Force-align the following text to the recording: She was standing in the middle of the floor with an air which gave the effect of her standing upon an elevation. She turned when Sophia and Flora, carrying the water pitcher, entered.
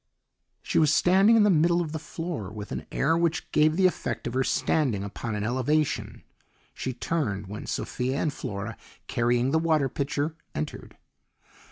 She 0.63 0.79
was 0.79 0.91
standing 0.91 1.35
in 1.35 1.43
the 1.43 1.51
middle 1.51 1.79
of 1.79 1.91
the 1.91 1.99
floor 1.99 2.49
with 2.49 2.71
an 2.71 2.87
air 2.91 3.15
which 3.15 3.51
gave 3.51 3.77
the 3.77 3.85
effect 3.85 4.25
of 4.25 4.33
her 4.33 4.43
standing 4.43 5.03
upon 5.03 5.35
an 5.35 5.43
elevation. 5.43 6.23
She 6.73 6.91
turned 6.91 7.45
when 7.45 7.67
Sophia 7.67 8.17
and 8.17 8.33
Flora, 8.33 8.77
carrying 9.05 9.51
the 9.51 9.59
water 9.59 9.89
pitcher, 9.89 10.33
entered. 10.55 10.97